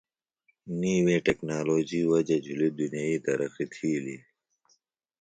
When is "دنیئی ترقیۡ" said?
2.79-3.69